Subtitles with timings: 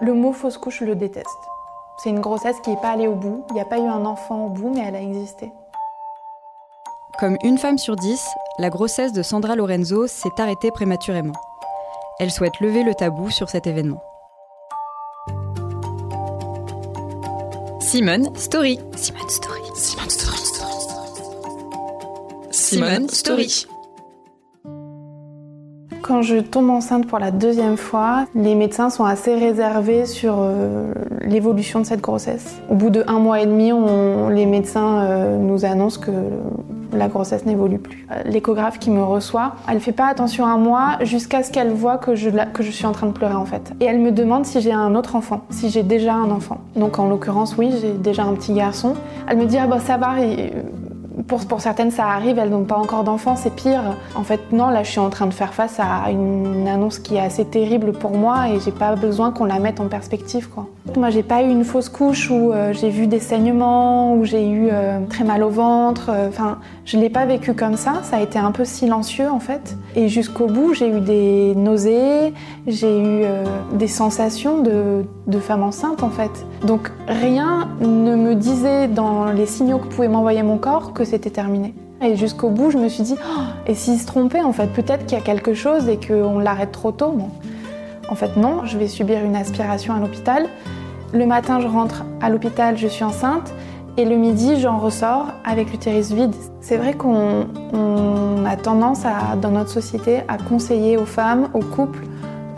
[0.00, 1.26] Le mot fausse couche, je le déteste.
[1.98, 3.44] C'est une grossesse qui n'est pas allée au bout.
[3.50, 5.52] Il n'y a pas eu un enfant au bout, mais elle a existé.
[7.20, 8.20] Comme une femme sur dix,
[8.58, 11.34] la grossesse de Sandra Lorenzo s'est arrêtée prématurément.
[12.18, 14.02] Elle souhaite lever le tabou sur cet événement.
[17.80, 18.80] Simone Story.
[18.96, 19.62] Simone Story.
[19.76, 20.38] Simone Story.
[22.50, 23.66] Simone Story.
[26.06, 30.92] Quand je tombe enceinte pour la deuxième fois, les médecins sont assez réservés sur euh,
[31.22, 32.60] l'évolution de cette grossesse.
[32.68, 33.72] Au bout de un mois et demi,
[34.30, 36.10] les médecins euh, nous annoncent que
[36.92, 38.06] la grossesse n'évolue plus.
[38.12, 41.96] Euh, L'échographe qui me reçoit, elle fait pas attention à moi jusqu'à ce qu'elle voit
[41.96, 42.28] que je,
[42.70, 43.72] suis en train de pleurer en fait.
[43.80, 46.58] Et elle me demande si j'ai un autre enfant, si j'ai déjà un enfant.
[46.76, 48.92] Donc en l'occurrence, oui, j'ai déjà un petit garçon.
[49.26, 50.16] Elle me dit ah bah ça va.
[51.26, 53.82] Pour, certaines, ça arrive, elles n'ont pas encore d'enfants, c'est pire.
[54.14, 57.16] En fait, non, là, je suis en train de faire face à une annonce qui
[57.16, 60.66] est assez terrible pour moi et j'ai pas besoin qu'on la mette en perspective, quoi.
[60.96, 64.46] Moi, j'ai pas eu une fausse couche où euh, j'ai vu des saignements, où j'ai
[64.46, 66.10] eu euh, très mal au ventre.
[66.10, 67.94] euh, Enfin, je l'ai pas vécu comme ça.
[68.02, 69.76] Ça a été un peu silencieux, en fait.
[69.96, 72.34] Et jusqu'au bout, j'ai eu des nausées,
[72.66, 76.30] j'ai eu euh, des sensations de, de femme enceinte, en fait.
[76.64, 81.30] Donc, rien ne me disait dans les signaux que pouvait m'envoyer mon corps que c'était
[81.30, 81.74] terminé.
[82.02, 85.06] Et jusqu'au bout, je me suis dit, Oh, et s'il se trompait, en fait, peut-être
[85.06, 87.16] qu'il y a quelque chose et qu'on l'arrête trop tôt.
[88.10, 90.46] En fait, non, je vais subir une aspiration à l'hôpital.
[91.12, 93.54] Le matin, je rentre à l'hôpital, je suis enceinte.
[93.96, 96.34] Et le midi, j'en ressors avec l'utérus vide.
[96.60, 101.60] C'est vrai qu'on on a tendance, à, dans notre société, à conseiller aux femmes, aux
[101.60, 102.04] couples,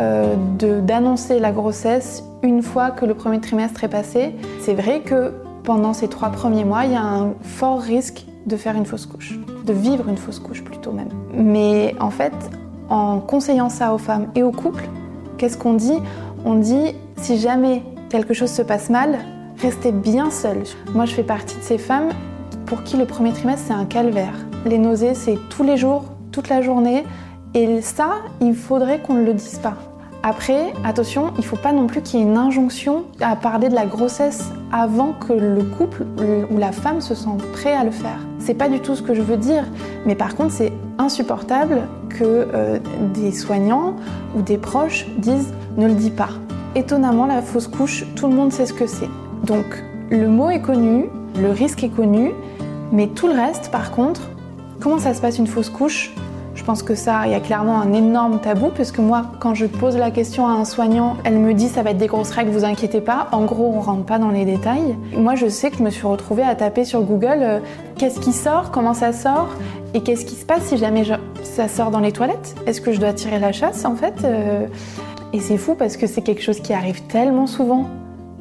[0.00, 0.34] euh,
[0.80, 4.34] d'annoncer la grossesse une fois que le premier trimestre est passé.
[4.60, 8.56] C'est vrai que pendant ces trois premiers mois, il y a un fort risque de
[8.56, 11.08] faire une fausse couche, de vivre une fausse couche plutôt même.
[11.34, 12.32] Mais en fait,
[12.88, 14.88] en conseillant ça aux femmes et aux couples,
[15.38, 15.98] qu'est-ce qu'on dit?
[16.44, 19.18] On dit si jamais quelque chose se passe mal,
[19.60, 20.62] restez bien seul.
[20.94, 22.10] Moi, je fais partie de ces femmes
[22.66, 24.34] pour qui le premier trimestre c'est un calvaire.
[24.64, 27.04] Les nausées, c'est tous les jours, toute la journée,
[27.54, 29.76] et ça, il faudrait qu'on ne le dise pas.
[30.28, 33.68] Après, attention, il ne faut pas non plus qu'il y ait une injonction à parler
[33.68, 36.04] de la grossesse avant que le couple
[36.50, 38.18] ou la femme se sente prêt à le faire.
[38.40, 39.62] C'est pas du tout ce que je veux dire,
[40.04, 42.80] mais par contre, c'est insupportable que euh,
[43.14, 43.94] des soignants
[44.36, 46.30] ou des proches disent ne le dis pas.
[46.74, 49.08] Étonnamment, la fausse couche, tout le monde sait ce que c'est.
[49.44, 51.04] Donc, le mot est connu,
[51.40, 52.32] le risque est connu,
[52.90, 54.22] mais tout le reste, par contre,
[54.80, 56.12] comment ça se passe une fausse couche?
[56.56, 59.54] Je pense que ça, il y a clairement un énorme tabou, parce que moi, quand
[59.54, 62.30] je pose la question à un soignant, elle me dit ça va être des grosses
[62.32, 63.28] règles, vous inquiétez pas.
[63.30, 64.96] En gros, on rentre pas dans les détails.
[65.16, 67.58] Moi, je sais que je me suis retrouvée à taper sur Google euh,
[67.96, 69.48] qu'est-ce qui sort, comment ça sort,
[69.94, 71.04] et qu'est-ce qui se passe si jamais
[71.44, 72.56] ça sort dans les toilettes?
[72.66, 74.66] Est-ce que je dois tirer la chasse, en fait Euh,
[75.32, 77.84] Et c'est fou parce que c'est quelque chose qui arrive tellement souvent.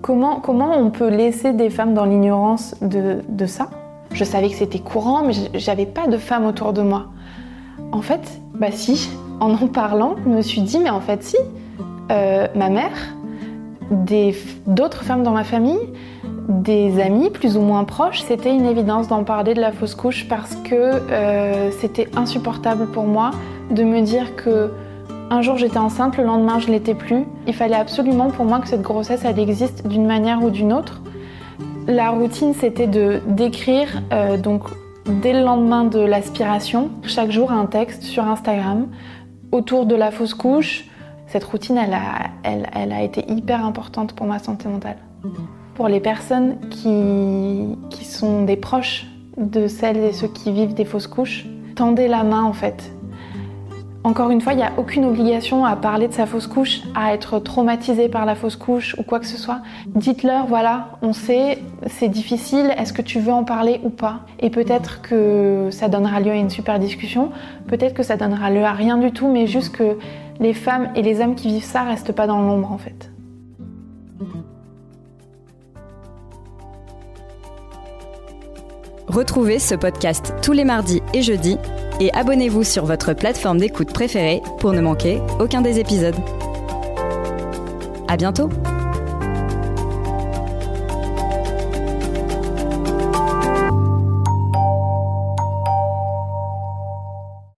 [0.00, 3.68] Comment, comment on peut laisser des femmes dans l'ignorance de, de ça?
[4.12, 7.06] Je savais que c'était courant, mais j'avais pas de femmes autour de moi.
[7.92, 9.10] En fait, bah si,
[9.40, 11.36] en en parlant, je me suis dit, mais en fait si,
[12.10, 12.96] Euh, ma mère,
[14.66, 15.78] d'autres femmes dans ma famille,
[16.48, 20.26] des amis plus ou moins proches, c'était une évidence d'en parler de la fausse couche
[20.26, 23.32] parce que euh, c'était insupportable pour moi
[23.70, 24.72] de me dire que
[25.30, 27.26] un jour j'étais enceinte, le lendemain je l'étais plus.
[27.46, 31.02] Il fallait absolument pour moi que cette grossesse elle existe d'une manière ou d'une autre.
[31.86, 34.62] La routine c'était de d'écrire euh, donc
[35.08, 38.88] dès le lendemain de l'aspiration, chaque jour un texte sur Instagram
[39.52, 40.84] autour de la fausse couche.
[41.26, 41.94] Cette routine, elle
[42.92, 44.96] a, été hyper importante pour ma santé mentale.
[45.74, 50.84] Pour les personnes qui, qui sont des proches de celles et ceux qui vivent des
[50.84, 52.90] fausses couches, tendez la main en fait.
[54.04, 57.12] Encore une fois, il n'y a aucune obligation à parler de sa fausse couche, à
[57.14, 59.60] être traumatisé par la fausse couche ou quoi que ce soit.
[59.86, 64.20] Dites-leur, voilà, on sait, c'est difficile, est-ce que tu veux en parler ou pas?
[64.38, 67.30] Et peut-être que ça donnera lieu à une super discussion,
[67.66, 69.98] peut-être que ça donnera lieu à rien du tout, mais juste que
[70.40, 73.10] les femmes et les hommes qui vivent ça restent pas dans l'ombre en fait.
[79.18, 81.58] Retrouvez ce podcast tous les mardis et jeudis
[81.98, 86.14] et abonnez-vous sur votre plateforme d'écoute préférée pour ne manquer aucun des épisodes.
[88.06, 88.48] À bientôt!